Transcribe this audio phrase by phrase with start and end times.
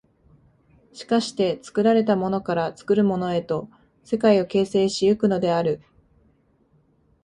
[0.93, 3.69] しかして作られたものから作るものへと
[4.03, 5.79] 世界を形成し行くのである。